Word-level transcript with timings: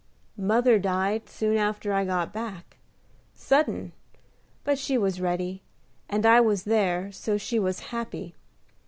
"Mother 0.39 0.79
died 0.79 1.29
soon 1.29 1.57
after 1.57 1.93
I 1.93 2.05
got 2.05 2.33
back. 2.33 2.77
Suddin', 3.35 3.91
but 4.63 4.79
she 4.79 4.97
was 4.97 5.21
ready, 5.21 5.61
and 6.09 6.25
I 6.25 6.41
was 6.41 6.63
there, 6.63 7.11
so 7.11 7.37
she 7.37 7.59
was 7.59 7.81
happy. 7.93 8.33